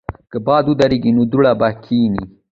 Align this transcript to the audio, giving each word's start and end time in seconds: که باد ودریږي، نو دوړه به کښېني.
که 0.31 0.37
باد 0.45 0.65
ودریږي، 0.67 1.11
نو 1.17 1.23
دوړه 1.31 1.51
به 1.59 1.69
کښېني. 1.83 2.23